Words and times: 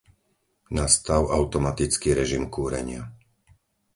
Nastav 0.77 1.23
automatický 1.39 2.09
režim 2.19 2.43
kúrenia. 2.55 3.01